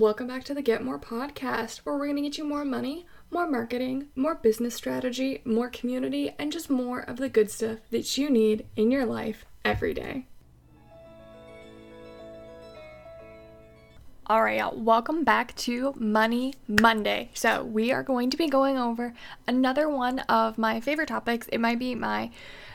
[0.00, 3.04] Welcome back to the Get More podcast, where we're going to get you more money,
[3.30, 8.16] more marketing, more business strategy, more community, and just more of the good stuff that
[8.16, 10.24] you need in your life every day.
[14.26, 17.28] All right, y'all, welcome back to Money Monday.
[17.34, 19.12] So, we are going to be going over
[19.46, 21.46] another one of my favorite topics.
[21.48, 22.30] It might be my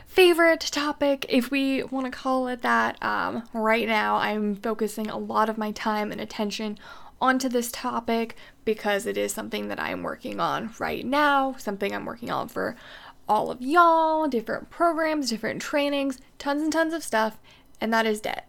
[0.05, 3.03] favorite topic, if we want to call it that.
[3.03, 6.77] Um, right now, I'm focusing a lot of my time and attention
[7.21, 12.05] onto this topic because it is something that I'm working on right now, something I'm
[12.05, 12.75] working on for
[13.27, 17.37] all of y'all, different programs, different trainings, tons and tons of stuff,
[17.81, 18.47] and that is debt.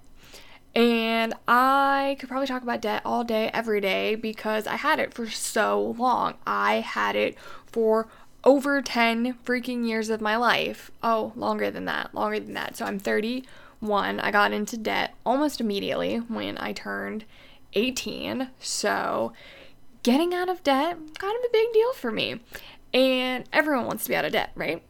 [0.75, 5.15] And I could probably talk about debt all day, every day, because I had it
[5.15, 6.35] for so long.
[6.47, 7.35] I had it
[7.67, 8.09] for
[8.45, 10.91] over 10 freaking years of my life.
[11.03, 12.77] Oh, longer than that, longer than that.
[12.77, 14.21] So I'm 31.
[14.21, 17.25] I got into debt almost immediately when I turned
[17.77, 18.51] 18.
[18.59, 19.33] So
[20.03, 22.41] getting out of debt, kind of a big deal for me.
[22.93, 24.83] And everyone wants to be out of debt, right?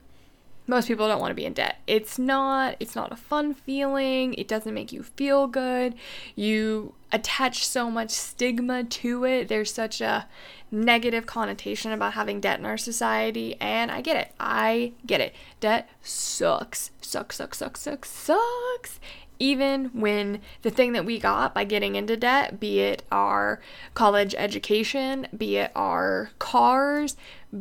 [0.66, 1.78] most people don't want to be in debt.
[1.86, 4.34] It's not it's not a fun feeling.
[4.34, 5.94] It doesn't make you feel good.
[6.34, 9.48] You attach so much stigma to it.
[9.48, 10.26] There's such a
[10.70, 14.32] negative connotation about having debt in our society and I get it.
[14.40, 15.34] I get it.
[15.60, 16.90] Debt sucks.
[17.00, 19.00] Sucks, sucks, sucks, sucks, sucks
[19.38, 23.60] even when the thing that we got by getting into debt, be it our
[23.94, 27.16] college education, be it our cars,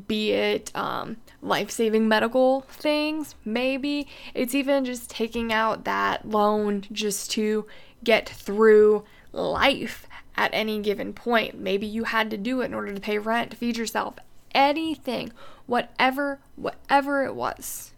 [0.08, 6.86] be it um, life saving medical things, maybe it's even just taking out that loan
[6.92, 7.66] just to
[8.04, 11.58] get through life at any given point.
[11.58, 14.16] Maybe you had to do it in order to pay rent, to feed yourself,
[14.54, 15.32] anything,
[15.66, 17.92] whatever, whatever it was.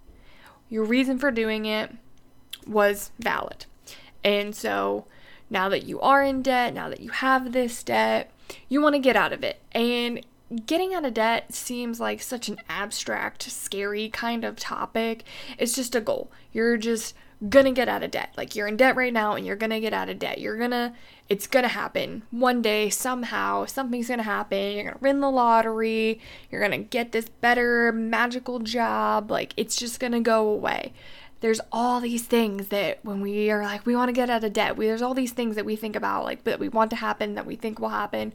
[0.70, 1.92] Your reason for doing it
[2.67, 3.65] was valid.
[4.23, 5.05] And so
[5.49, 8.31] now that you are in debt, now that you have this debt,
[8.67, 9.61] you want to get out of it.
[9.71, 10.25] And
[10.65, 15.23] getting out of debt seems like such an abstract, scary kind of topic.
[15.58, 16.31] It's just a goal.
[16.52, 17.14] You're just
[17.49, 18.33] gonna get out of debt.
[18.36, 20.39] Like you're in debt right now and you're gonna get out of debt.
[20.39, 20.95] You're gonna,
[21.30, 22.23] it's gonna happen.
[22.31, 24.75] One day, somehow, something's gonna happen.
[24.75, 26.19] You're gonna win the lottery.
[26.49, 29.30] You're gonna get this better magical job.
[29.30, 30.93] Like it's just gonna go away
[31.39, 34.53] there's all these things that when we are like we want to get out of
[34.53, 36.95] debt we, there's all these things that we think about like that we want to
[36.95, 38.33] happen that we think will happen.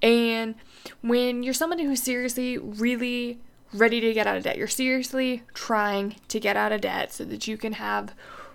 [0.00, 0.54] And
[1.02, 3.38] when you're somebody who's seriously really
[3.72, 7.24] ready to get out of debt you're seriously trying to get out of debt so
[7.24, 8.14] that you can have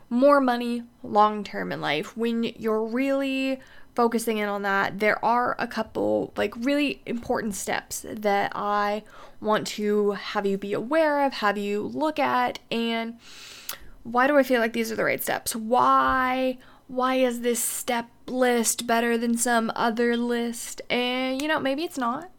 [0.10, 3.60] more money long term in life when you're really
[3.96, 9.04] focusing in on that there are a couple like really important steps that i
[9.40, 13.18] want to have you be aware of have you look at and
[14.04, 15.56] why do I feel like these are the right steps?
[15.56, 20.82] Why why is this step list better than some other list?
[20.90, 22.30] And you know, maybe it's not.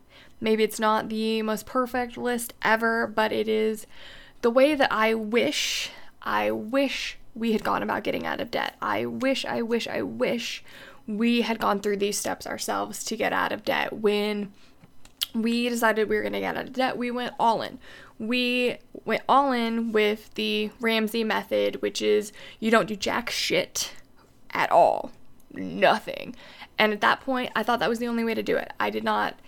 [0.41, 3.87] Maybe it's not the most perfect list ever, but it is
[4.43, 5.91] the way that I wish
[6.23, 8.77] I wish we had gone about getting out of debt.
[8.81, 10.65] I wish, I wish, I wish
[11.07, 13.93] we had gone through these steps ourselves to get out of debt.
[13.93, 14.53] When
[15.35, 17.79] we decided we were going to get out of debt, we went all in
[18.19, 23.93] we went all in with the Ramsey method, which is you don't do jack shit
[24.51, 25.13] at all.
[25.53, 26.35] Nothing.
[26.79, 28.73] And at that point, I thought that was the only way to do it.
[28.79, 29.39] I did not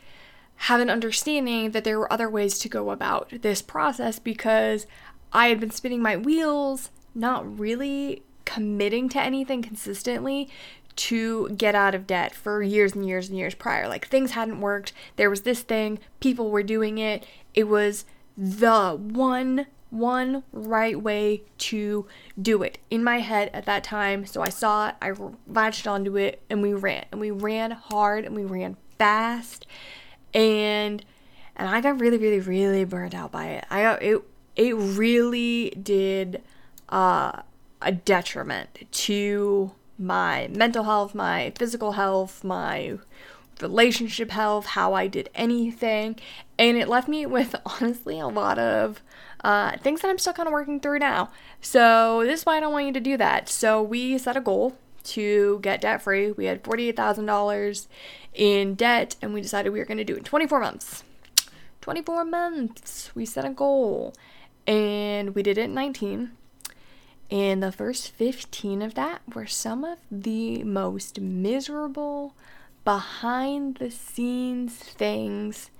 [0.57, 4.87] have an understanding that there were other ways to go about this process because
[5.33, 10.49] I had been spinning my wheels, not really committing to anything consistently
[10.95, 13.87] to get out of debt for years and years and years prior.
[13.87, 14.93] Like things hadn't worked.
[15.17, 17.27] There was this thing, people were doing it.
[17.53, 18.07] It was
[18.37, 22.07] the one one right way to
[22.41, 24.27] do it in my head at that time.
[24.27, 25.13] So I saw it, I
[25.47, 27.05] latched onto it, and we ran.
[27.13, 29.67] And we ran hard and we ran fast.
[30.35, 31.05] And
[31.59, 33.65] and I got really, really, really burned out by it.
[33.71, 34.23] I got it
[34.57, 36.43] it really did
[36.89, 37.43] uh,
[37.83, 42.99] a detriment to my mental health, my physical health, my
[43.61, 46.17] relationship health, how I did anything.
[46.59, 49.03] And it left me with honestly a lot of
[49.43, 51.31] uh, things that I'm still kind of working through now.
[51.61, 53.49] So, this is why I don't want you to do that.
[53.49, 56.33] So, we set a goal to get debt free.
[56.33, 57.87] We had $48,000
[58.35, 61.05] in debt, and we decided we were going to do it in 24 months.
[61.81, 63.11] 24 months.
[63.15, 64.15] We set a goal,
[64.67, 66.33] and we did it in 19.
[67.31, 72.35] And the first 15 of that were some of the most miserable,
[72.87, 75.71] behind the scenes things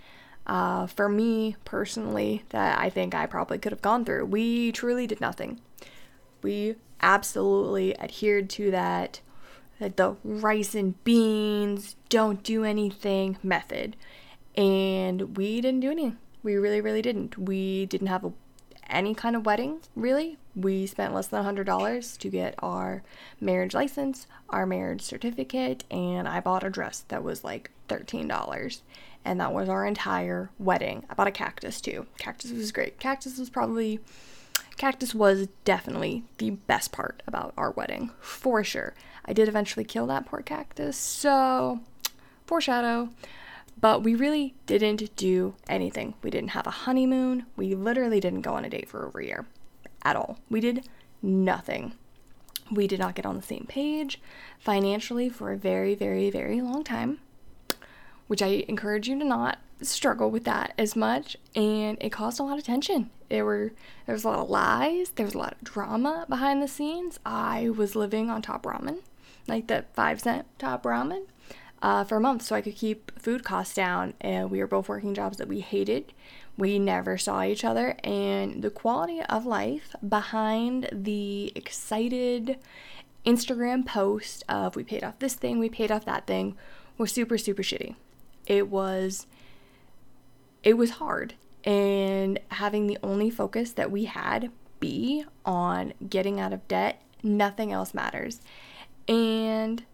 [0.45, 4.27] uh, for me personally that I think I probably could have gone through.
[4.27, 5.61] We truly did nothing.
[6.43, 9.21] We absolutely adhered to that
[9.79, 13.95] that the rice and beans, don't do anything method.
[14.57, 16.17] And we didn't do anything.
[16.43, 17.37] We really, really didn't.
[17.37, 18.33] We didn't have a,
[18.89, 20.39] any kind of wedding, really.
[20.55, 23.03] We spent less than $100 to get our
[23.41, 28.81] marriage license, our marriage certificate, and I bought a dress that was like $13.
[29.25, 31.05] And that was our entire wedding.
[31.11, 32.07] I bought a cactus too.
[32.19, 33.01] Cactus was great.
[33.01, 34.01] Cactus was probably
[34.77, 38.95] Cactus was definitely the best part about our wedding, for sure.
[39.25, 41.81] I did eventually kill that poor cactus, so
[42.47, 43.09] foreshadow.
[43.79, 46.15] But we really didn't do anything.
[46.23, 47.47] We didn't have a honeymoon.
[47.57, 49.47] We literally didn't go on a date for over a year
[50.03, 50.39] at all.
[50.49, 50.89] We did
[51.23, 51.93] nothing.
[52.71, 54.21] We did not get on the same page
[54.59, 57.19] financially for a very, very, very long time,
[58.27, 61.37] which I encourage you to not struggle with that as much.
[61.55, 63.73] And it caused a lot of tension there were
[64.07, 67.19] there was a lot of lies there was a lot of drama behind the scenes
[67.25, 68.99] i was living on top ramen
[69.49, 71.25] like the five cent top ramen
[71.83, 74.89] uh, for a month so i could keep food costs down and we were both
[74.89, 76.13] working jobs that we hated
[76.59, 82.59] we never saw each other and the quality of life behind the excited
[83.25, 86.57] instagram post of we paid off this thing we paid off that thing
[86.97, 87.95] was super super shitty
[88.47, 89.27] it was
[90.63, 91.35] it was hard
[91.65, 94.51] and having the only focus that we had
[94.81, 98.41] be on getting out of debt, nothing else matters.
[99.09, 99.85] And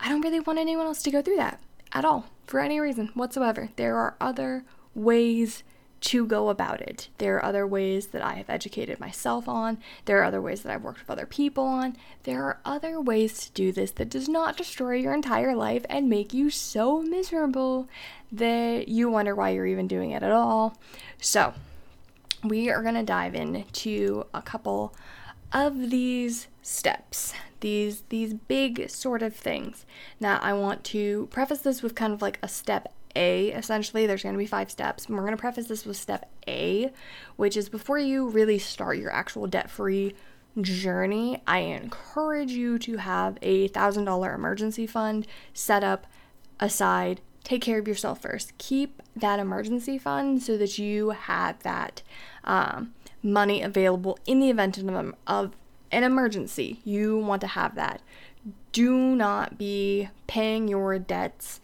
[0.00, 1.60] I don't really want anyone else to go through that
[1.92, 3.70] at all for any reason whatsoever.
[3.76, 4.64] There are other
[4.94, 5.62] ways
[6.04, 7.08] to go about it.
[7.16, 9.78] There are other ways that I have educated myself on.
[10.04, 11.96] There are other ways that I've worked with other people on.
[12.24, 16.10] There are other ways to do this that does not destroy your entire life and
[16.10, 17.88] make you so miserable
[18.30, 20.76] that you wonder why you're even doing it at all.
[21.18, 21.54] So,
[22.42, 24.94] we are going to dive into a couple
[25.52, 29.86] of these steps these these big sort of things.
[30.18, 34.06] Now i want to preface this with kind of like a step a essentially.
[34.06, 36.92] There's going to be five steps and we're going to preface this with step a
[37.36, 40.14] which is before you really start your actual debt free
[40.60, 46.06] journey i encourage you to have a thousand dollar emergency fund set up
[46.60, 47.20] aside.
[47.42, 48.56] Take care of yourself first.
[48.58, 52.02] Keep that emergency fund so that you have that
[52.44, 55.52] um, money available in the event of, of
[55.90, 58.02] an emergency you want to have that
[58.72, 61.60] do not be paying your debts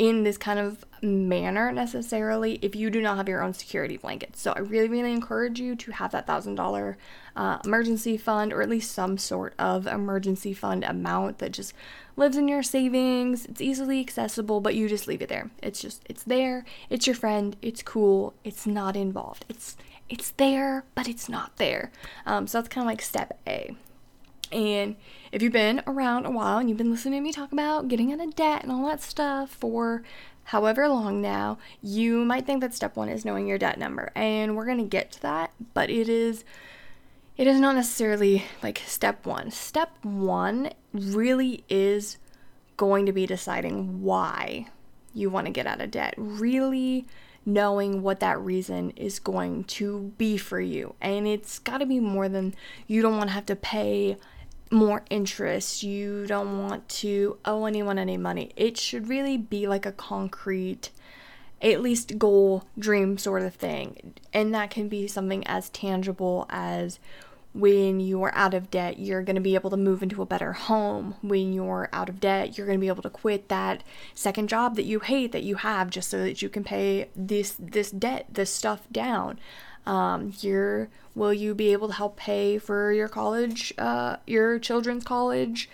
[0.00, 4.34] in this kind of manner necessarily if you do not have your own security blanket.
[4.34, 6.96] So I really, really encourage you to have that thousand dollar
[7.36, 11.74] uh, emergency fund or at least some sort of emergency fund amount that just
[12.16, 13.44] lives in your savings.
[13.44, 15.50] It's easily accessible, but you just leave it there.
[15.62, 16.64] It's just it's there.
[16.88, 17.54] It's your friend.
[17.60, 18.32] It's cool.
[18.42, 19.44] It's not involved.
[19.50, 19.76] It's
[20.10, 21.90] it's there, but it's not there.
[22.26, 23.74] Um, so that's kind of like step A.
[24.52, 24.96] And
[25.30, 28.12] if you've been around a while and you've been listening to me talk about getting
[28.12, 30.02] out of debt and all that stuff for
[30.44, 34.10] however long now, you might think that step one is knowing your debt number.
[34.16, 36.44] And we're going to get to that, but it is.
[37.36, 39.50] It is not necessarily like step one.
[39.50, 42.18] Step one really is
[42.76, 44.66] going to be deciding why
[45.14, 46.12] you want to get out of debt.
[46.18, 47.06] Really
[47.46, 50.94] knowing what that reason is going to be for you.
[51.00, 52.54] And it's got to be more than
[52.86, 54.16] you don't want to have to pay
[54.70, 55.82] more interest.
[55.82, 58.52] You don't want to owe anyone any money.
[58.56, 60.90] It should really be like a concrete,
[61.60, 64.14] at least goal, dream sort of thing.
[64.32, 66.98] And that can be something as tangible as
[67.52, 70.26] when you are out of debt, you're going to be able to move into a
[70.26, 71.16] better home.
[71.20, 73.82] When you're out of debt, you're going to be able to quit that
[74.14, 77.56] second job that you hate that you have just so that you can pay this
[77.58, 79.40] this debt, this stuff down.
[79.86, 80.32] Um,
[81.14, 85.68] will you be able to help pay for your college, uh, your children's college,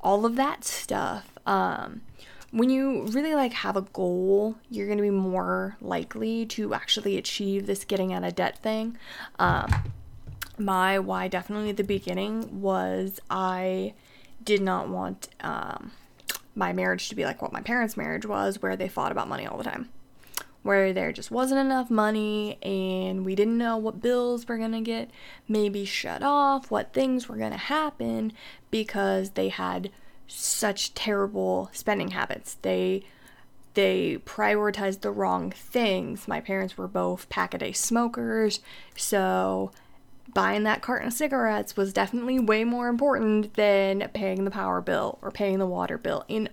[0.00, 1.32] all of that stuff.
[1.46, 2.02] Um,
[2.50, 7.16] when you really like have a goal, you're going to be more likely to actually
[7.16, 8.96] achieve this getting out of debt thing.
[9.38, 9.70] Um,
[10.58, 13.94] my why definitely at the beginning was I
[14.42, 15.92] did not want um,
[16.54, 19.46] my marriage to be like what my parents' marriage was, where they fought about money
[19.46, 19.88] all the time
[20.62, 25.10] where there just wasn't enough money and we didn't know what bills were to get
[25.48, 28.32] maybe shut off, what things were to happen
[28.70, 29.90] because they had
[30.26, 32.58] such terrible spending habits.
[32.62, 33.02] They
[33.74, 36.26] they prioritized the wrong things.
[36.26, 38.60] My parents were both pack a day smokers,
[38.96, 39.70] so
[40.34, 45.18] buying that carton of cigarettes was definitely way more important than paying the power bill
[45.22, 46.48] or paying the water bill in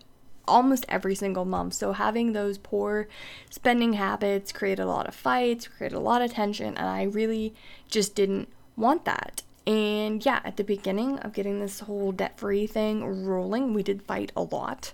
[0.48, 1.74] almost every single month.
[1.74, 3.08] So having those poor
[3.50, 7.54] spending habits created a lot of fights, created a lot of tension, and I really
[7.90, 9.42] just didn't want that.
[9.68, 14.04] And yeah, at the beginning of getting this whole debt free thing rolling, we did
[14.04, 14.94] fight a lot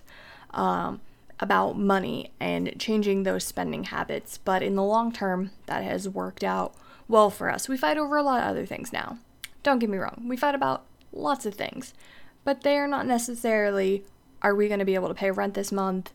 [0.52, 1.00] um,
[1.38, 4.38] about money and changing those spending habits.
[4.38, 6.74] But in the long term, that has worked out
[7.12, 7.68] well for us.
[7.68, 9.18] We fight over a lot of other things now.
[9.62, 11.94] Don't get me wrong, we fight about lots of things,
[12.42, 14.04] but they're not necessarily
[14.42, 16.12] are we going to be able to pay rent this month?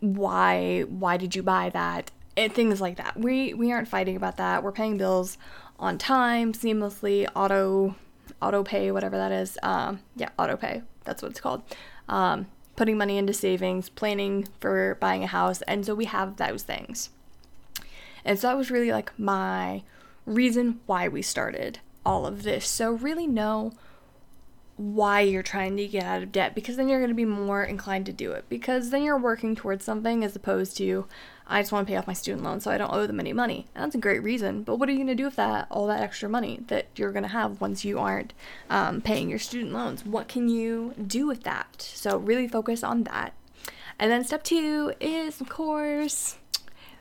[0.00, 2.10] Why why did you buy that?
[2.36, 3.16] And things like that.
[3.16, 4.62] We we aren't fighting about that.
[4.62, 5.38] We're paying bills
[5.78, 7.94] on time, seamlessly, auto
[8.42, 9.58] auto pay, whatever that is.
[9.62, 10.82] Um, yeah, auto pay.
[11.04, 11.62] That's what it's called.
[12.08, 12.46] Um,
[12.76, 17.10] putting money into savings, planning for buying a house, and so we have those things.
[18.24, 19.82] And so that was really like my
[20.28, 22.66] reason why we started all of this.
[22.66, 23.72] So, really know
[24.78, 27.64] why you're trying to get out of debt because then you're going to be more
[27.64, 31.04] inclined to do it because then you're working towards something as opposed to
[31.48, 33.32] I just want to pay off my student loan so I don't owe them any
[33.32, 33.66] money.
[33.74, 35.88] And that's a great reason, but what are you going to do with that all
[35.88, 38.34] that extra money that you're going to have once you aren't
[38.70, 40.04] um, paying your student loans?
[40.04, 41.82] What can you do with that?
[41.82, 43.34] So really focus on that.
[43.98, 46.36] And then step two is of course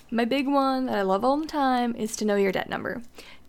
[0.10, 3.02] my big one that I love all the time is to know your debt number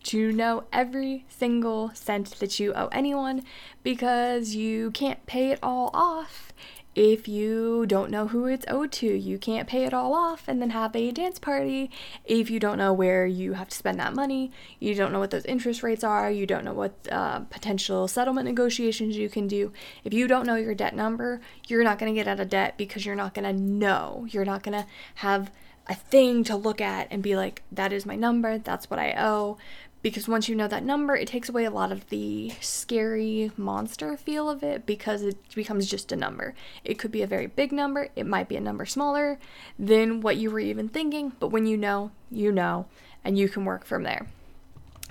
[0.05, 3.43] to know every single cent that you owe anyone
[3.83, 6.53] because you can't pay it all off
[6.95, 9.07] if you don't know who it's owed to.
[9.07, 11.91] You can't pay it all off and then have a dance party
[12.25, 14.51] if you don't know where you have to spend that money.
[14.81, 16.31] You don't know what those interest rates are.
[16.31, 19.73] You don't know what uh, potential settlement negotiations you can do.
[20.05, 22.77] If you don't know your debt number, you're not going to get out of debt
[22.77, 24.27] because you're not going to know.
[24.31, 24.87] You're not going to
[25.17, 25.53] have
[25.89, 29.15] a thing to look at and be like, that is my number, that's what I
[29.19, 29.59] owe
[30.03, 34.17] because once you know that number, it takes away a lot of the scary monster
[34.17, 36.55] feel of it because it becomes just a number.
[36.85, 39.39] It could be a very big number, it might be a number smaller
[39.79, 42.87] than what you were even thinking, but when you know, you know,
[43.25, 44.27] and you can work from there.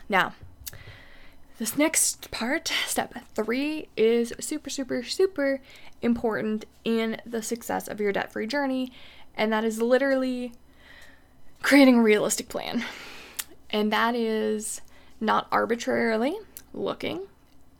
[0.08, 0.34] Now,
[1.58, 5.60] this next part, step three, is super, super, super
[6.02, 8.92] important in the success of your debt free journey,
[9.36, 10.54] and that is literally
[11.62, 12.84] creating a realistic plan.
[13.70, 14.82] And that is
[15.20, 16.38] not arbitrarily
[16.74, 17.28] looking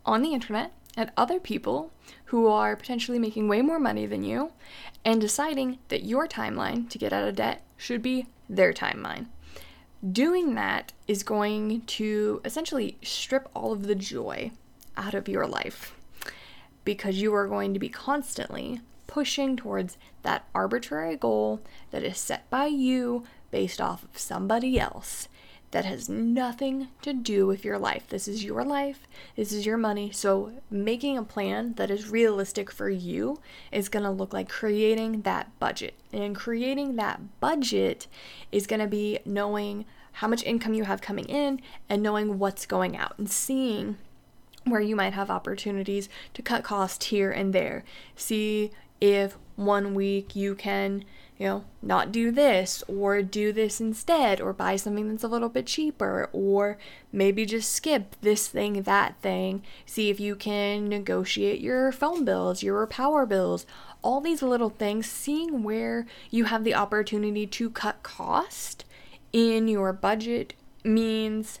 [0.04, 1.92] on the internet at other people
[2.26, 4.52] who are potentially making way more money than you
[5.04, 9.26] and deciding that your timeline to get out of debt should be their timeline.
[10.12, 14.50] Doing that is going to essentially strip all of the joy
[14.96, 15.94] out of your life
[16.84, 22.48] because you are going to be constantly pushing towards that arbitrary goal that is set
[22.50, 25.28] by you based off of somebody else
[25.70, 28.04] that has nothing to do with your life.
[28.08, 30.10] This is your life, this is your money.
[30.10, 33.40] So, making a plan that is realistic for you
[33.70, 35.94] is going to look like creating that budget.
[36.12, 38.06] And creating that budget
[38.50, 42.66] is going to be knowing how much income you have coming in and knowing what's
[42.66, 43.98] going out and seeing
[44.64, 47.84] where you might have opportunities to cut costs here and there.
[48.16, 51.04] See if one week you can
[51.38, 55.48] you know, not do this or do this instead or buy something that's a little
[55.48, 56.78] bit cheaper or
[57.12, 59.62] maybe just skip this thing, that thing.
[59.86, 63.66] See if you can negotiate your phone bills, your power bills,
[64.02, 68.84] all these little things, seeing where you have the opportunity to cut cost
[69.32, 71.60] in your budget means,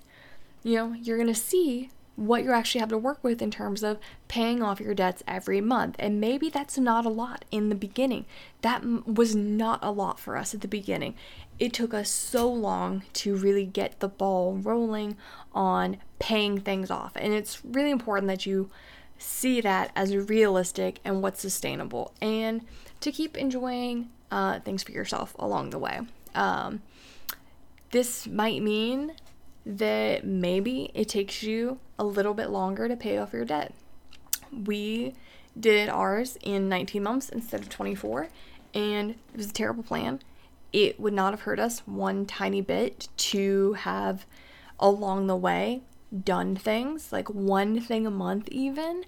[0.64, 3.84] you know, you're going to see what you actually have to work with in terms
[3.84, 3.96] of
[4.26, 5.94] paying off your debts every month.
[6.00, 8.26] And maybe that's not a lot in the beginning.
[8.62, 11.14] That was not a lot for us at the beginning.
[11.60, 15.16] It took us so long to really get the ball rolling
[15.52, 17.12] on paying things off.
[17.14, 18.68] And it's really important that you
[19.16, 22.64] see that as realistic and what's sustainable and
[23.00, 26.00] to keep enjoying uh, things for yourself along the way.
[26.34, 26.82] Um,
[27.92, 29.12] this might mean
[29.64, 33.74] that maybe it takes you a little bit longer to pay off your debt.
[34.52, 35.14] We
[35.58, 38.28] did ours in 19 months instead of 24,
[38.74, 40.20] and it was a terrible plan.
[40.72, 44.26] It would not have hurt us one tiny bit to have
[44.78, 45.82] along the way
[46.24, 49.04] done things like one thing a month even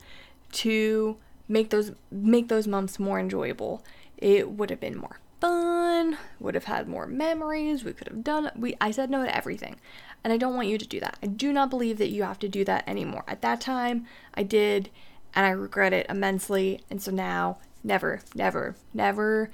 [0.53, 1.17] to
[1.49, 3.83] make those make those months more enjoyable.
[4.19, 8.51] It would have been more fun, would have had more memories, we could have done
[8.57, 9.77] we I said no to everything.
[10.23, 11.19] And I don't want you to do that.
[11.23, 13.25] I do not believe that you have to do that anymore.
[13.27, 14.91] At that time, I did,
[15.35, 16.83] and I regret it immensely.
[16.91, 19.51] And so now, never, never, never.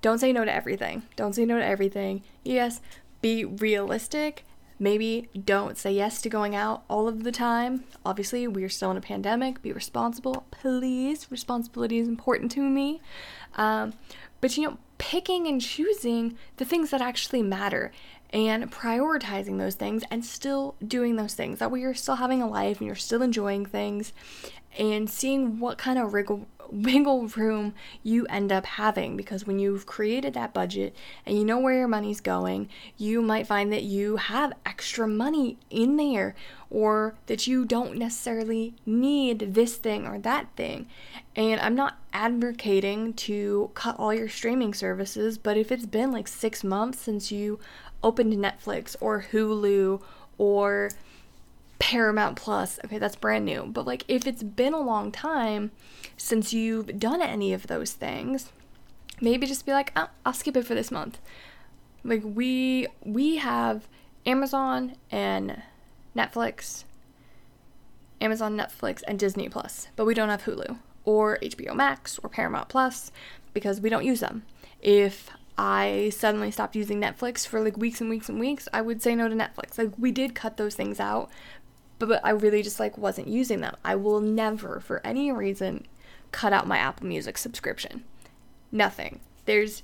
[0.00, 1.02] Don't say no to everything.
[1.16, 2.22] Don't say no to everything.
[2.44, 2.80] Yes,
[3.20, 4.44] be realistic.
[4.78, 7.84] Maybe don't say yes to going out all of the time.
[8.04, 9.62] Obviously, we are still in a pandemic.
[9.62, 10.46] Be responsible.
[10.50, 11.30] Please.
[11.30, 13.00] Responsibility is important to me.
[13.56, 13.94] Um,
[14.40, 17.92] but you know, picking and choosing the things that actually matter
[18.30, 21.58] and prioritizing those things and still doing those things.
[21.58, 24.12] That way, you're still having a life and you're still enjoying things
[24.78, 26.12] and seeing what kind of
[26.82, 29.16] wiggle room you end up having.
[29.16, 33.46] Because when you've created that budget and you know where your money's going, you might
[33.46, 36.34] find that you have extra money in there
[36.70, 40.86] or that you don't necessarily need this thing or that thing.
[41.34, 46.28] And I'm not advocating to cut all your streaming services, but if it's been like
[46.28, 47.60] six months since you
[48.02, 50.00] opened Netflix or Hulu
[50.38, 50.90] or
[51.78, 53.64] Paramount Plus, okay, that's brand new.
[53.64, 55.70] But like if it's been a long time
[56.16, 58.50] since you've done any of those things,
[59.20, 61.18] maybe just be like, oh, I'll skip it for this month.
[62.04, 63.88] Like we we have
[64.24, 65.62] Amazon and
[66.16, 66.84] Netflix,
[68.20, 72.68] Amazon, Netflix, and Disney Plus, but we don't have Hulu or HBO Max or Paramount
[72.68, 73.12] Plus
[73.52, 74.44] because we don't use them.
[74.80, 79.02] If I suddenly stopped using Netflix for like weeks and weeks and weeks, I would
[79.02, 79.78] say no to Netflix.
[79.78, 81.30] Like we did cut those things out,
[81.98, 83.76] but, but I really just like wasn't using them.
[83.84, 85.86] I will never for any reason
[86.32, 88.04] cut out my Apple Music subscription.
[88.70, 89.20] Nothing.
[89.44, 89.82] There's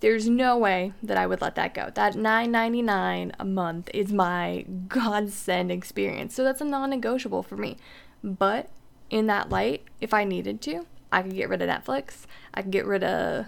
[0.00, 1.90] there's no way that I would let that go.
[1.94, 6.34] That $9.99 a month is my godsend experience.
[6.34, 7.78] So that's a non-negotiable for me.
[8.22, 8.68] But
[9.08, 12.24] in that light, if I needed to, I could get rid of Netflix.
[12.52, 13.46] I could get rid of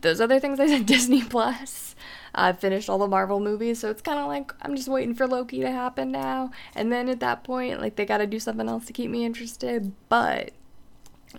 [0.00, 1.94] those other things I said, Disney Plus.
[2.34, 5.26] I've finished all the Marvel movies, so it's kind of like I'm just waiting for
[5.26, 6.50] Loki to happen now.
[6.74, 9.24] And then at that point, like they got to do something else to keep me
[9.24, 9.92] interested.
[10.08, 10.52] But,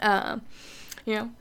[0.01, 0.41] um,
[1.05, 1.31] you know,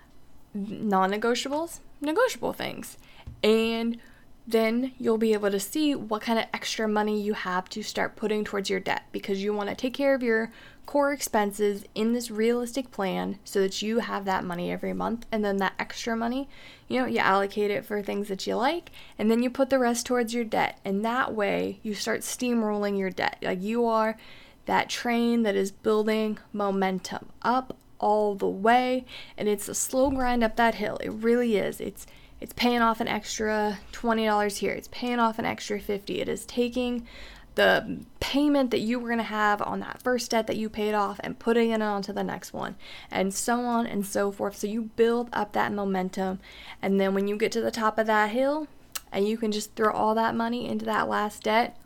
[0.54, 2.96] non-negotiables, negotiable things,
[3.42, 3.98] and
[4.46, 8.16] then you'll be able to see what kind of extra money you have to start
[8.16, 10.50] putting towards your debt because you want to take care of your
[10.86, 15.44] core expenses in this realistic plan so that you have that money every month and
[15.44, 16.48] then that extra money
[16.92, 19.78] you know you allocate it for things that you like and then you put the
[19.78, 20.78] rest towards your debt.
[20.84, 23.38] And that way you start steamrolling your debt.
[23.40, 24.18] Like you are
[24.66, 29.06] that train that is building momentum up all the way
[29.38, 30.98] and it's a slow grind up that hill.
[31.02, 31.80] It really is.
[31.80, 32.06] It's
[32.40, 34.72] it's paying off an extra $20 here.
[34.72, 37.06] It's paying off an extra 50 it is taking
[37.54, 40.94] the payment that you were going to have on that first debt that you paid
[40.94, 42.76] off and putting it onto the next one,
[43.10, 44.56] and so on and so forth.
[44.56, 46.40] So you build up that momentum,
[46.80, 48.68] and then when you get to the top of that hill
[49.10, 51.76] and you can just throw all that money into that last debt,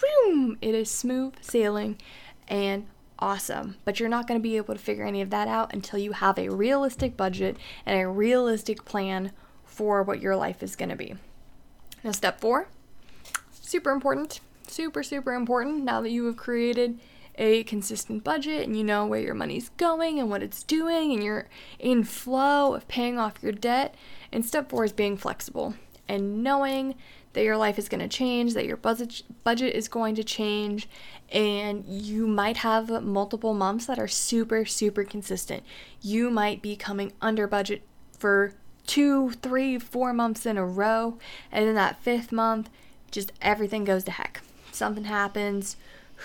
[0.00, 1.98] boom, it is smooth sailing
[2.46, 2.86] and
[3.18, 3.76] awesome.
[3.84, 6.12] But you're not going to be able to figure any of that out until you
[6.12, 9.32] have a realistic budget and a realistic plan
[9.64, 11.16] for what your life is going to be.
[12.04, 12.68] Now, step four,
[13.50, 16.98] super important super, super important now that you have created
[17.38, 21.22] a consistent budget and you know where your money's going and what it's doing and
[21.22, 21.48] you're
[21.78, 23.94] in flow of paying off your debt.
[24.32, 25.74] And step four is being flexible
[26.08, 26.94] and knowing
[27.32, 30.88] that your life is going to change, that your budget budget is going to change,
[31.30, 35.62] and you might have multiple months that are super super consistent.
[36.00, 37.82] You might be coming under budget
[38.18, 38.54] for
[38.86, 41.18] two, three, four months in a row,
[41.52, 42.70] and then that fifth month,
[43.10, 44.40] just everything goes to heck
[44.76, 45.76] something happens,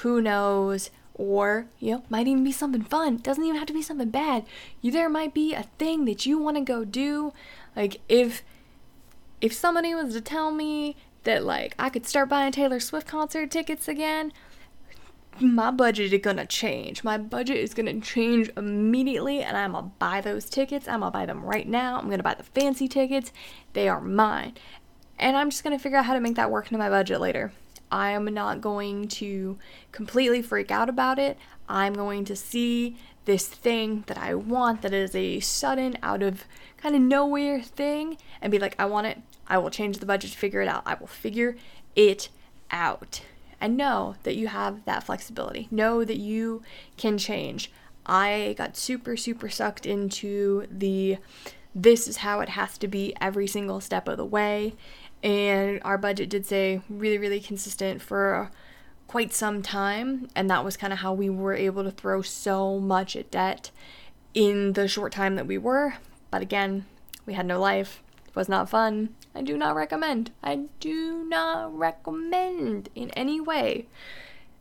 [0.02, 3.18] who knows, or you know, might even be something fun.
[3.18, 4.46] Doesn't even have to be something bad.
[4.82, 7.34] You there might be a thing that you want to go do.
[7.76, 8.44] Like if
[9.40, 13.52] if somebody was to tell me that like I could start buying Taylor Swift concert
[13.52, 14.32] tickets again,
[15.40, 17.04] my budget is gonna change.
[17.04, 20.88] My budget is gonna change immediately, and I'm gonna buy those tickets.
[20.88, 21.98] I'm gonna buy them right now.
[21.98, 23.32] I'm gonna buy the fancy tickets.
[23.74, 24.54] They are mine.
[25.20, 27.52] And I'm just gonna figure out how to make that work into my budget later.
[27.92, 29.58] I am not going to
[29.92, 31.38] completely freak out about it.
[31.68, 36.46] I'm going to see this thing that I want that is a sudden, out of
[36.78, 39.20] kind of nowhere thing and be like, I want it.
[39.48, 40.84] I will change the budget to figure it out.
[40.86, 41.56] I will figure
[41.96, 42.30] it
[42.72, 43.22] out.
[43.60, 45.68] And know that you have that flexibility.
[45.70, 46.64] Know that you
[46.98, 47.72] can change.
[48.06, 51.18] I got super, super sucked into the
[51.74, 54.74] this is how it has to be every single step of the way
[55.24, 58.52] and our budget did stay really, really consistent for
[59.08, 62.80] quite some time, and that was kind of how we were able to throw so
[62.80, 63.72] much at debt
[64.34, 65.96] in the short time that we were.
[66.30, 66.86] But again,
[67.26, 68.02] we had no life.
[68.28, 69.14] It was not fun.
[69.36, 70.32] I do not recommend.
[70.42, 73.88] I do not recommend in any way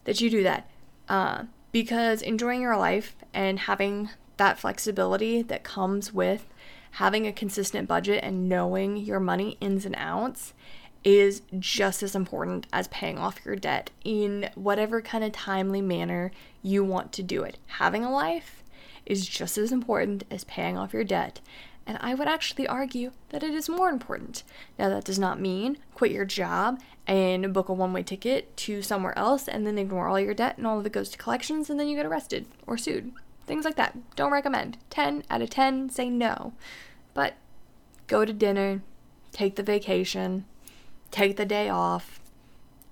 [0.04, 0.68] that you do that.
[1.08, 6.46] Uh, because enjoying your life and having that flexibility that comes with
[6.92, 10.52] having a consistent budget and knowing your money ins and outs
[11.02, 16.30] is just as important as paying off your debt in whatever kind of timely manner
[16.62, 17.56] you want to do it.
[17.66, 18.62] Having a life
[19.06, 21.40] is just as important as paying off your debt.
[21.86, 24.42] And I would actually argue that it is more important.
[24.78, 28.82] Now, that does not mean quit your job and book a one way ticket to
[28.82, 31.70] somewhere else and then ignore all your debt and all of it goes to collections
[31.70, 33.12] and then you get arrested or sued.
[33.50, 33.96] Things like that.
[34.14, 34.78] Don't recommend.
[34.90, 36.52] 10 out of 10 say no.
[37.14, 37.34] But
[38.06, 38.80] go to dinner,
[39.32, 40.44] take the vacation,
[41.10, 42.20] take the day off,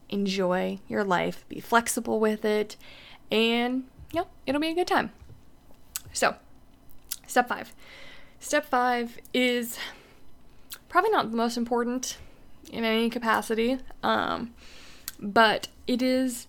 [0.08, 2.74] enjoy your life, be flexible with it,
[3.30, 5.12] and yeah, it'll be a good time.
[6.12, 6.34] So,
[7.24, 7.72] step five.
[8.40, 9.78] Step five is
[10.88, 12.18] probably not the most important
[12.72, 14.52] in any capacity, um,
[15.20, 16.48] but it is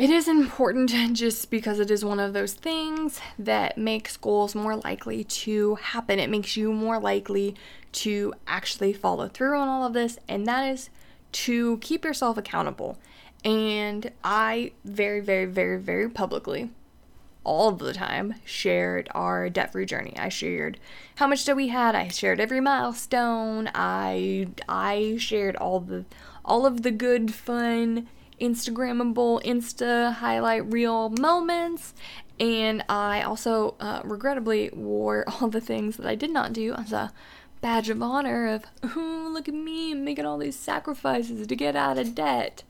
[0.00, 4.76] it is important just because it is one of those things that makes goals more
[4.76, 6.18] likely to happen.
[6.18, 7.54] It makes you more likely
[7.92, 10.88] to actually follow through on all of this, and that is
[11.32, 12.96] to keep yourself accountable.
[13.44, 16.70] And I very, very, very, very publicly,
[17.44, 20.14] all the time, shared our debt free journey.
[20.16, 20.80] I shared
[21.16, 21.94] how much debt we had.
[21.94, 23.70] I shared every milestone.
[23.74, 26.06] I I shared all the
[26.42, 28.08] all of the good, fun,
[28.40, 31.94] Instagrammable, Insta highlight reel moments.
[32.38, 36.92] And I also, uh, regrettably, wore all the things that I did not do as
[36.92, 37.12] a
[37.60, 41.98] badge of honor of, oh, look at me making all these sacrifices to get out
[41.98, 42.62] of debt.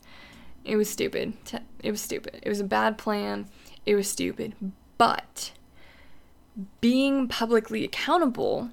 [0.64, 1.34] It was stupid.
[1.82, 2.40] It was stupid.
[2.42, 3.46] It was a bad plan.
[3.86, 4.54] It was stupid.
[4.98, 5.52] But
[6.80, 8.70] being publicly accountable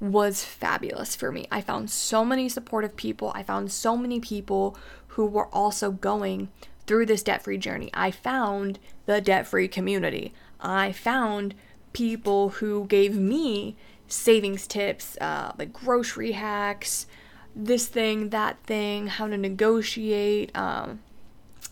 [0.00, 1.46] was fabulous for me.
[1.50, 3.32] I found so many supportive people.
[3.34, 4.76] I found so many people
[5.10, 6.48] who were also going
[6.86, 7.90] through this debt free journey.
[7.94, 10.32] I found the debt free community.
[10.60, 11.54] I found
[11.92, 13.76] people who gave me
[14.08, 17.06] savings tips, uh, like grocery hacks,
[17.54, 20.56] this thing, that thing, how to negotiate.
[20.56, 21.00] Um,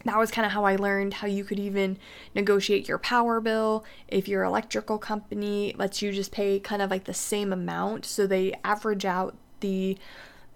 [0.05, 1.99] that was kind of how I learned how you could even
[2.35, 3.85] negotiate your power bill.
[4.07, 8.27] If your electrical company lets you just pay kind of like the same amount, so
[8.27, 9.99] they average out the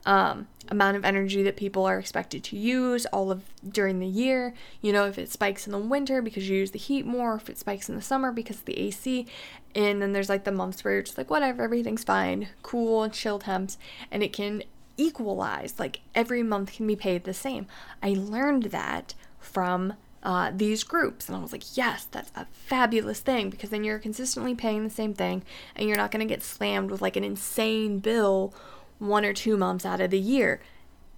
[0.04, 4.54] um, amount of energy that people are expected to use all of during the year.
[4.80, 7.48] You know, if it spikes in the winter because you use the heat more, if
[7.48, 9.26] it spikes in the summer because of the AC,
[9.74, 13.38] and then there's like the months where you're just like, whatever, everything's fine, cool, chill
[13.38, 13.78] temps,
[14.10, 14.62] and it can
[14.96, 15.78] equalize.
[15.78, 17.66] Like every month can be paid the same.
[18.02, 21.28] I learned that from uh, these groups.
[21.28, 24.90] And I was like, yes, that's a fabulous thing because then you're consistently paying the
[24.90, 25.42] same thing
[25.74, 28.54] and you're not going to get slammed with like an insane bill
[29.02, 30.60] one or two months out of the year.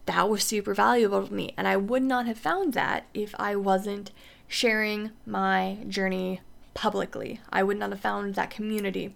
[0.07, 1.55] That was super valuable to me.
[1.57, 4.11] And I would not have found that if I wasn't
[4.49, 6.41] sharing my journey
[6.75, 7.41] publicly.
[7.51, 9.15] I would not have found that community.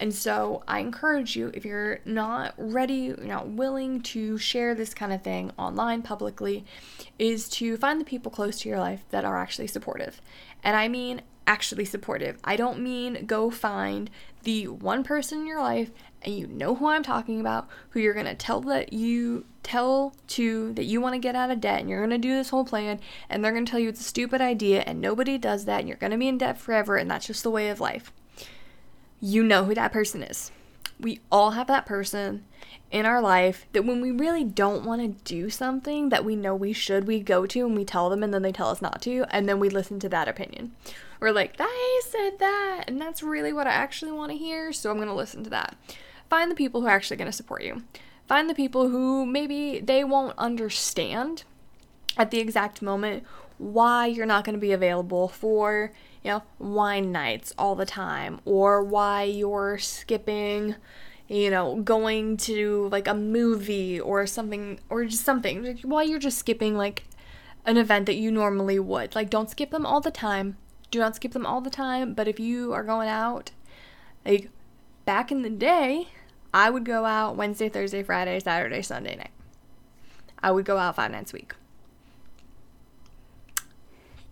[0.00, 4.92] And so I encourage you, if you're not ready, you're not willing to share this
[4.92, 6.64] kind of thing online publicly,
[7.18, 10.20] is to find the people close to your life that are actually supportive.
[10.64, 12.38] And I mean actually supportive.
[12.44, 14.10] I don't mean go find
[14.42, 15.90] the one person in your life
[16.22, 20.14] and you know who I'm talking about, who you're going to tell that you tell
[20.28, 22.50] to that you want to get out of debt and you're going to do this
[22.50, 25.64] whole plan and they're going to tell you it's a stupid idea and nobody does
[25.64, 27.80] that and you're going to be in debt forever and that's just the way of
[27.80, 28.12] life.
[29.20, 30.50] You know who that person is.
[31.00, 32.44] We all have that person
[32.90, 36.54] in our life that when we really don't want to do something that we know
[36.54, 39.02] we should, we go to and we tell them and then they tell us not
[39.02, 40.72] to and then we listen to that opinion.
[41.18, 41.66] We're like, they
[42.02, 45.14] said that and that's really what I actually want to hear, so I'm going to
[45.14, 45.76] listen to that.
[46.30, 47.82] Find the people who are actually going to support you.
[48.28, 51.44] Find the people who maybe they won't understand
[52.16, 53.24] at the exact moment
[53.58, 55.92] why you're not going to be available for,
[56.24, 60.74] you know, wine nights all the time or why you're skipping,
[61.28, 65.78] you know, going to like a movie or something or just something.
[65.82, 67.04] Why you're just skipping like
[67.66, 69.14] an event that you normally would.
[69.14, 70.56] Like don't skip them all the time.
[70.90, 73.50] Do not skip them all the time, but if you are going out
[74.24, 74.48] like
[75.04, 76.08] back in the day,
[76.54, 79.32] I would go out Wednesday, Thursday, Friday, Saturday, Sunday night.
[80.42, 81.54] I would go out five nights a week.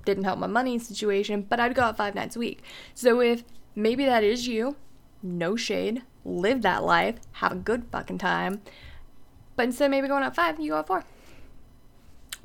[0.04, 2.62] Didn't help my money situation, but I'd go out five nights a week.
[2.94, 4.76] So if maybe that is you,
[5.22, 8.60] no shade, live that life, have a good fucking time.
[9.56, 11.04] But instead maybe going out five, you go out four.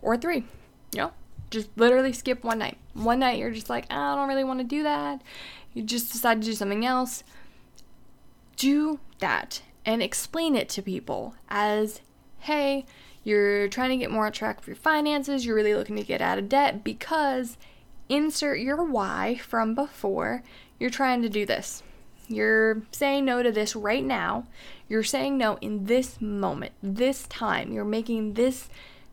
[0.02, 0.44] Or three.
[0.94, 1.12] You know?
[1.50, 2.78] Just literally skip one night.
[2.94, 5.22] One night you're just like, ah, I don't really want to do that.
[5.74, 7.24] You just decide to do something else
[8.58, 12.02] do that and explain it to people as
[12.40, 12.86] hey,
[13.28, 16.22] you're trying to get more on track with your finances, you're really looking to get
[16.22, 17.58] out of debt because
[18.08, 20.44] insert your why from before,
[20.80, 21.84] you're trying to do this.
[22.30, 24.46] You're saying no to this right now.
[24.88, 27.74] You're saying no in this moment, this time.
[27.74, 28.70] You're making this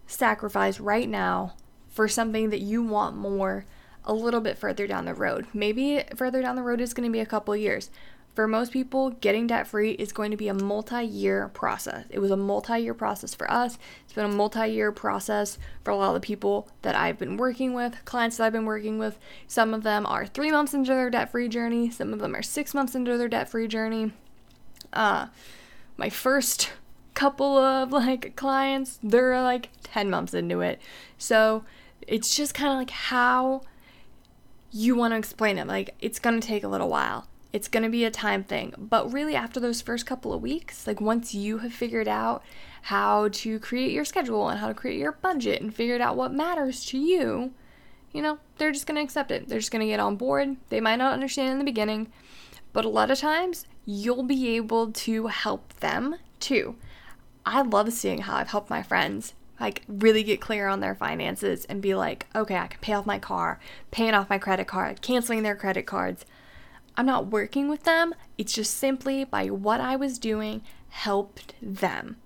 [0.06, 1.54] sacrifice right now
[1.88, 3.66] for something that you want more
[4.04, 5.48] a little bit further down the road.
[5.52, 7.90] Maybe further down the road is going to be a couple years.
[8.34, 12.04] For most people, getting debt free is going to be a multi year process.
[12.10, 13.78] It was a multi year process for us.
[14.04, 17.36] It's been a multi year process for a lot of the people that I've been
[17.36, 19.18] working with, clients that I've been working with.
[19.46, 22.42] Some of them are three months into their debt free journey, some of them are
[22.42, 24.12] six months into their debt free journey.
[24.92, 25.28] Uh,
[25.96, 26.72] my first
[27.14, 30.80] couple of like clients, they're like 10 months into it.
[31.16, 31.64] So
[32.06, 33.62] it's just kind of like how
[34.72, 35.68] you want to explain it.
[35.68, 37.28] Like, it's going to take a little while.
[37.54, 38.74] It's going to be a time thing.
[38.76, 42.42] But really, after those first couple of weeks, like once you have figured out
[42.82, 46.34] how to create your schedule and how to create your budget and figured out what
[46.34, 47.54] matters to you,
[48.10, 49.46] you know, they're just going to accept it.
[49.46, 50.56] They're just going to get on board.
[50.68, 52.10] They might not understand in the beginning,
[52.72, 56.74] but a lot of times you'll be able to help them too.
[57.46, 61.66] I love seeing how I've helped my friends like really get clear on their finances
[61.66, 63.60] and be like, okay, I can pay off my car,
[63.92, 66.24] paying off my credit card, canceling their credit cards.
[66.96, 68.14] I'm not working with them.
[68.38, 72.16] It's just simply by what I was doing helped them.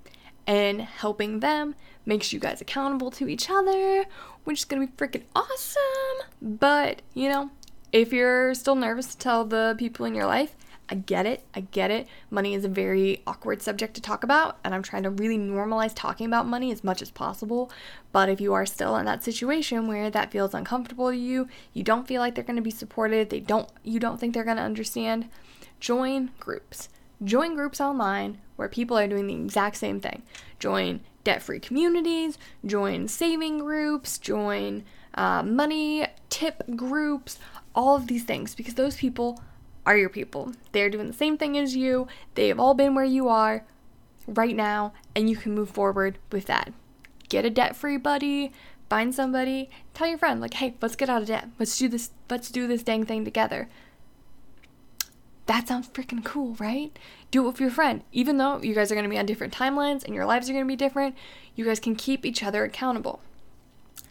[0.47, 1.75] And helping them
[2.07, 4.07] makes you guys accountable to each other,
[4.45, 6.29] which is gonna be freaking awesome.
[6.41, 7.51] But, you know,
[7.93, 10.57] if you're still nervous to tell the people in your life,
[10.91, 11.45] I get it.
[11.55, 12.09] I get it.
[12.31, 15.93] Money is a very awkward subject to talk about, and I'm trying to really normalize
[15.95, 17.71] talking about money as much as possible.
[18.11, 21.83] But if you are still in that situation where that feels uncomfortable to you, you
[21.83, 24.57] don't feel like they're going to be supported, they don't you don't think they're going
[24.57, 25.29] to understand,
[25.79, 26.89] join groups.
[27.23, 30.23] Join groups online where people are doing the exact same thing.
[30.59, 37.39] Join debt-free communities, join saving groups, join uh, money tip groups,
[37.75, 39.41] all of these things because those people
[39.87, 40.53] are your people.
[40.73, 43.65] They're doing the same thing as you, they have all been where you are
[44.27, 46.73] right now, and you can move forward with that.
[47.29, 48.53] Get a debt free buddy,
[48.89, 51.49] find somebody, tell your friend, like, hey, let's get out of debt.
[51.59, 53.69] Let's do this, let's do this dang thing together.
[55.47, 56.99] That sounds freaking cool, right?
[57.31, 58.03] Do it with your friend.
[58.13, 60.65] Even though you guys are to be on different timelines and your lives are to
[60.65, 61.17] be different,
[61.55, 63.21] you guys can keep each other accountable.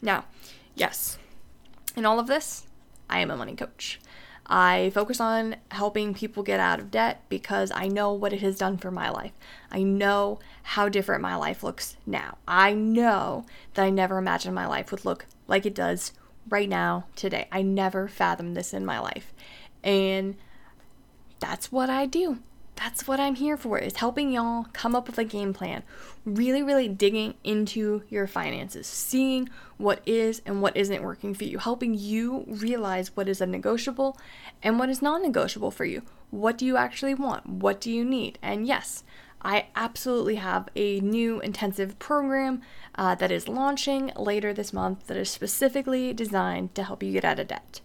[0.01, 0.25] Now,
[0.73, 1.19] yes,
[1.95, 2.65] in all of this,
[3.07, 3.99] I am a money coach.
[4.47, 8.57] I focus on helping people get out of debt because I know what it has
[8.57, 9.33] done for my life.
[9.69, 12.37] I know how different my life looks now.
[12.47, 16.13] I know that I never imagined my life would look like it does
[16.49, 17.47] right now, today.
[17.51, 19.33] I never fathomed this in my life.
[19.83, 20.35] And
[21.39, 22.39] that's what I do
[22.77, 25.83] that's what I'm here for is helping y'all come up with a game plan.
[26.25, 31.57] Really, really digging into your finances, seeing what is and what isn't working for you,
[31.57, 34.17] helping you realize what is a negotiable
[34.61, 36.03] and what is non negotiable for you.
[36.29, 37.47] What do you actually want?
[37.47, 38.37] What do you need?
[38.41, 39.03] And yes,
[39.41, 42.61] I absolutely have a new intensive program
[42.95, 47.25] uh, that is launching later this month that is specifically designed to help you get
[47.25, 47.81] out of debt.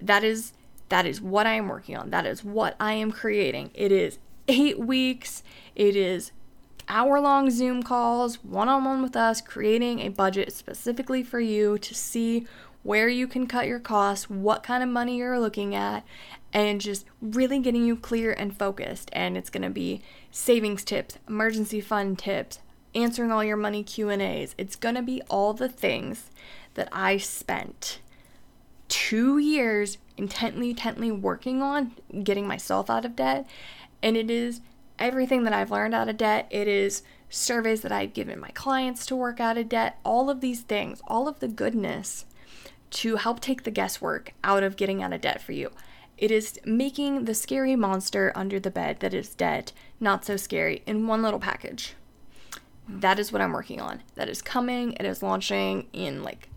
[0.00, 0.52] That is
[0.92, 2.10] that is what I am working on.
[2.10, 3.70] That is what I am creating.
[3.72, 5.42] It is eight weeks.
[5.74, 6.32] It is
[6.86, 11.78] hour long Zoom calls, one on one with us, creating a budget specifically for you
[11.78, 12.46] to see
[12.82, 16.04] where you can cut your costs, what kind of money you're looking at,
[16.52, 19.08] and just really getting you clear and focused.
[19.14, 22.58] And it's going to be savings tips, emergency fund tips,
[22.94, 24.54] answering all your money Q&As.
[24.58, 26.28] It's going to be all the things
[26.74, 28.00] that I spent
[28.92, 33.46] 2 years intently, intently working on getting myself out of debt.
[34.02, 34.60] And it is
[34.98, 36.46] everything that I've learned out of debt.
[36.50, 39.98] It is surveys that I've given my clients to work out of debt.
[40.04, 42.26] All of these things, all of the goodness
[42.90, 45.70] to help take the guesswork out of getting out of debt for you.
[46.18, 50.82] It is making the scary monster under the bed that is debt not so scary
[50.86, 51.94] in one little package.
[52.86, 54.02] That is what I'm working on.
[54.16, 54.92] That is coming.
[54.92, 56.50] It is launching in like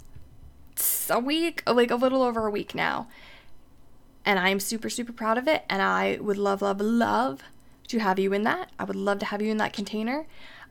[1.10, 3.08] a week, like a little over a week now
[4.26, 5.64] and I am super, super proud of it.
[5.70, 7.44] And I would love, love, love
[7.88, 8.72] to have you in that.
[8.80, 10.26] I would love to have you in that container.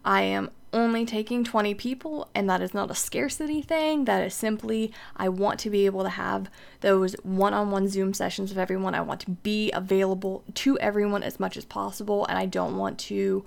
[0.05, 4.07] I am only taking 20 people, and that is not a scarcity thing.
[4.07, 8.13] That is simply, I want to be able to have those one on one Zoom
[8.13, 8.95] sessions with everyone.
[8.95, 12.99] I want to be available to everyone as much as possible, and I don't want
[13.01, 13.45] to,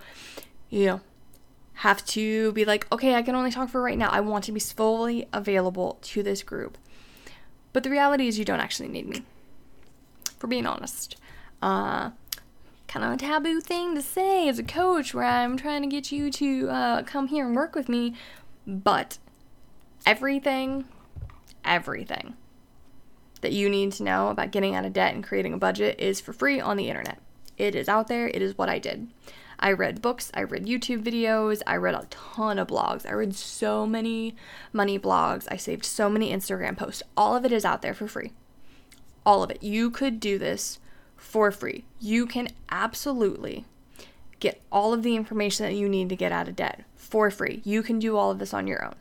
[0.70, 1.02] you know,
[1.78, 4.10] have to be like, okay, I can only talk for right now.
[4.10, 6.76] I want to be fully available to this group.
[7.72, 9.22] But the reality is, you don't actually need me
[10.40, 11.18] for being honest.
[11.62, 12.12] Uh,
[12.88, 16.12] kind of a taboo thing to say as a coach where I'm trying to get
[16.12, 18.16] you to uh, come here and work with me,
[18.66, 19.20] but
[20.04, 20.86] everything,
[21.64, 22.36] everything
[23.42, 26.20] that you need to know about getting out of debt and creating a budget is
[26.20, 27.20] for free on the internet.
[27.56, 29.08] It is out there, it is what I did.
[29.60, 33.08] I read books, I read YouTube videos, I read a ton of blogs.
[33.08, 34.36] I read so many
[34.72, 37.04] money blogs, I saved so many Instagram posts.
[37.16, 38.34] All of it is out there for free.
[39.26, 39.64] All of it.
[39.64, 40.80] You could do this
[41.16, 41.86] for free.
[42.00, 43.66] You can absolutely
[44.40, 47.62] get all of the information that you need to get out of debt for free.
[47.66, 48.96] You can do all of this on your own.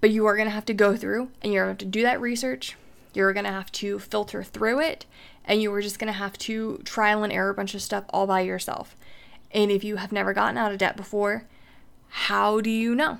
[0.00, 1.98] But you are going to have to go through and you're going to have to
[1.98, 2.76] do that research.
[3.14, 5.06] You're going to have to filter through it
[5.48, 8.04] and you were just going to have to trial and error a bunch of stuff
[8.10, 8.94] all by yourself.
[9.50, 11.46] And if you have never gotten out of debt before,
[12.08, 13.18] how do you know?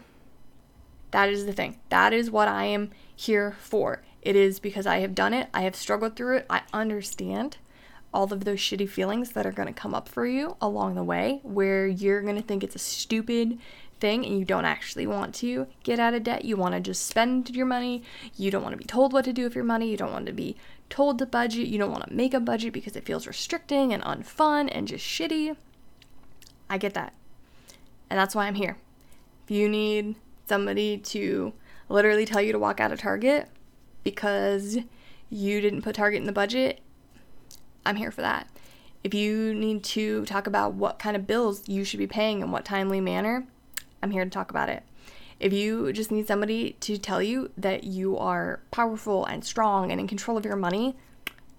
[1.10, 1.80] That is the thing.
[1.88, 4.02] That is what I am here for.
[4.20, 7.56] It is because I have done it, I have struggled through it, I understand
[8.12, 11.04] all of those shitty feelings that are going to come up for you along the
[11.04, 13.58] way where you're going to think it's a stupid
[14.00, 16.44] thing and you don't actually want to get out of debt.
[16.44, 18.02] You want to just spend your money.
[18.36, 19.90] You don't want to be told what to do with your money.
[19.90, 20.56] You don't want to be
[20.90, 21.68] told to budget.
[21.68, 25.04] You don't want to make a budget because it feels restricting and unfun and just
[25.04, 25.56] shitty.
[26.70, 27.14] I get that.
[28.10, 28.76] And that's why I'm here.
[29.44, 31.52] If you need somebody to
[31.88, 33.48] literally tell you to walk out of Target
[34.04, 34.78] because
[35.30, 36.80] you didn't put Target in the budget,
[37.84, 38.48] I'm here for that.
[39.04, 42.50] If you need to talk about what kind of bills you should be paying in
[42.50, 43.46] what timely manner,
[44.02, 44.82] I'm here to talk about it.
[45.40, 50.00] If you just need somebody to tell you that you are powerful and strong and
[50.00, 50.96] in control of your money,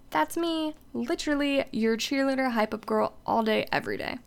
[0.09, 0.75] that's me.
[0.93, 4.17] Literally, your cheerleader, hype up girl all day, every day.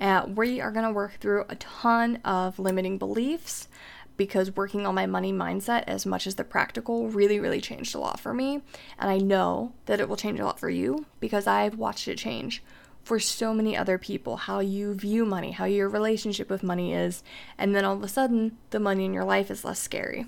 [0.00, 3.68] Uh, we are going to work through a ton of limiting beliefs
[4.16, 7.98] because working on my money mindset as much as the practical really, really changed a
[7.98, 8.60] lot for me.
[8.98, 12.18] And I know that it will change a lot for you because I've watched it
[12.18, 12.62] change
[13.04, 17.22] for so many other people how you view money, how your relationship with money is,
[17.58, 20.26] and then all of a sudden the money in your life is less scary.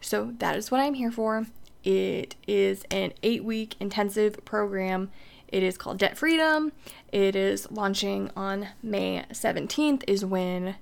[0.00, 1.46] So that is what I'm here for.
[1.84, 5.10] It is an eight week intensive program.
[5.46, 6.72] It is called Debt Freedom.
[7.12, 10.76] It is launching on May 17th, is when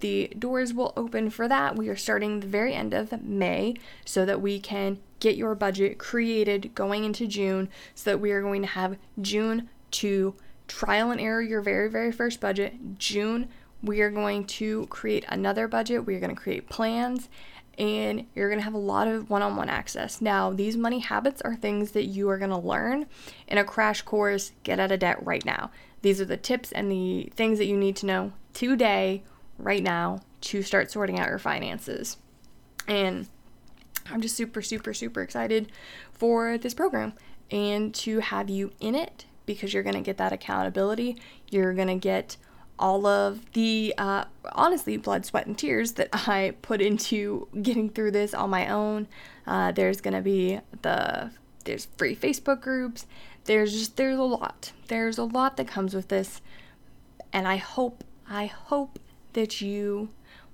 [0.00, 1.76] the doors will open for that.
[1.76, 5.98] We are starting the very end of May so that we can get your budget
[5.98, 10.34] created going into June so that we are going to have June to
[10.70, 12.96] trial and error your very, very first budget.
[12.96, 13.48] June,
[13.82, 16.06] we are going to create another budget.
[16.06, 17.28] We are going to create plans
[17.76, 20.20] and you're going to have a lot of one on one access.
[20.20, 23.06] Now, these money habits are things that you are going to learn
[23.48, 25.70] in a crash course, Get Out of Debt right now.
[26.02, 29.24] These are the tips and the things that you need to know today,
[29.58, 32.16] right now, to start sorting out your finances.
[32.86, 33.28] And
[34.08, 35.72] I'm just super, super, super excited
[36.12, 37.14] for this program
[37.50, 41.16] and to have you in it because you're going to get that accountability.
[41.50, 42.36] You're going to get
[42.78, 48.12] all of the, uh, honestly, blood, sweat, and tears that I put into getting through
[48.12, 49.06] this on my own.
[49.46, 51.30] Uh, there's going to be the,
[51.64, 53.06] there's free Facebook groups.
[53.44, 54.72] There's just, there's a lot.
[54.88, 56.40] There's a lot that comes with this.
[57.32, 58.98] And I hope, I hope
[59.34, 60.08] that you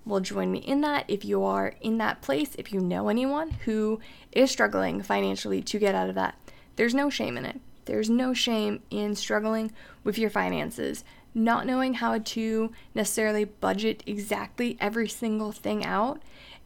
[0.05, 3.51] will join me in that if you are in that place, if you know anyone
[3.51, 4.01] who
[4.33, 6.37] is struggling financially to get out of that.
[6.77, 7.61] There's no shame in it.
[7.87, 9.73] There's no shame in struggling
[10.05, 11.05] with your finances.
[11.35, 16.23] Not knowing how to necessarily budget exactly every single thing out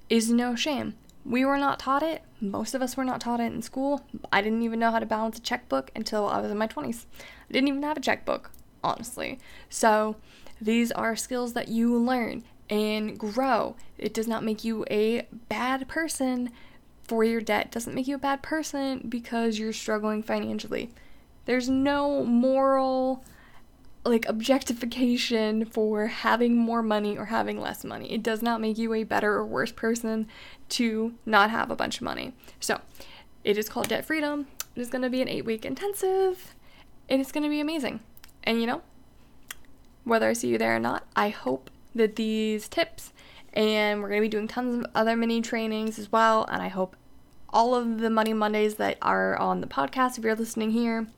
[0.09, 0.95] is no shame.
[1.25, 2.23] We were not taught it.
[2.41, 4.03] Most of us were not taught it in school.
[4.33, 7.05] I didn't even know how to balance a checkbook until I was in my 20s.
[7.49, 8.51] I didn't even have a checkbook,
[8.83, 9.39] honestly.
[9.69, 10.17] So,
[10.61, 13.77] these are skills that you learn and grow.
[13.99, 16.51] It does not make you a bad person
[17.05, 17.67] for your debt.
[17.67, 20.91] It doesn't make you a bad person because you're struggling financially.
[21.45, 23.25] There's no moral
[24.05, 28.13] like objectification for having more money or having less money.
[28.13, 30.27] It does not make you a better or worse person
[30.71, 32.33] to not have a bunch of money.
[32.61, 32.81] So,
[33.45, 34.47] it is called Debt Freedom.
[34.75, 36.55] It is going to be an 8-week intensive
[37.09, 38.01] and it's going to be amazing.
[38.45, 38.83] And you know,
[40.05, 43.13] whether I see you there or not, I hope that these tips
[43.53, 46.69] and we're going to be doing tons of other mini trainings as well and I
[46.69, 46.97] hope
[47.53, 51.09] all of the Money Mondays that are on the podcast if you're listening here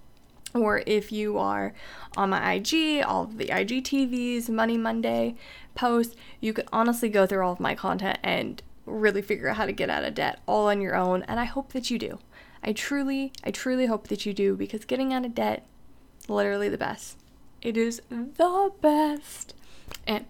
[0.55, 1.73] or if you are
[2.17, 5.35] on my IG, all of the IGTVs, Money Monday
[5.75, 9.67] posts, you could honestly go through all of my content and really figure out how
[9.67, 11.23] to get out of debt all on your own.
[11.25, 12.19] And I hope that you do.
[12.63, 15.67] I truly, I truly hope that you do because getting out of debt,
[16.29, 17.19] literally the best.
[17.61, 19.55] It is the best.
[20.07, 20.27] And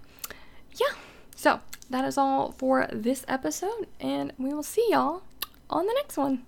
[0.72, 0.94] yeah,
[1.34, 5.22] so that is all for this episode, and we will see y'all
[5.68, 6.44] on the next one.